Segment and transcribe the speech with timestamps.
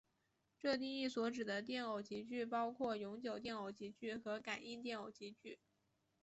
[0.57, 5.59] 这定义所指的电偶极矩包括永久电偶极矩和感应电偶极矩。